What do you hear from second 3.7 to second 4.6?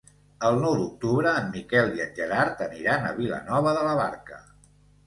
de la Barca.